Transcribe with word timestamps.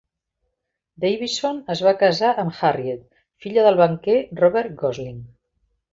Davison 1.05 1.59
es 1.75 1.83
va 1.87 1.93
casar 2.03 2.31
amb 2.45 2.57
Harriett, 2.69 3.05
filla 3.45 3.67
del 3.69 3.81
banquer 3.85 4.17
Robert 4.41 4.75
Gosling. 4.81 5.25